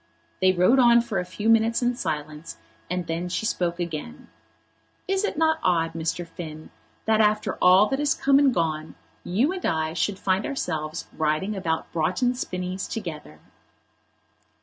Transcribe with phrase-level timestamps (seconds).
[0.41, 2.57] They rode on for a few minutes in silence,
[2.89, 4.29] and then she spoke again.
[5.07, 6.25] "Is it not odd, Mr.
[6.27, 6.71] Finn,
[7.05, 11.55] that after all that has come and gone you and I should find ourselves riding
[11.55, 13.41] about Broughton Spinnies together?"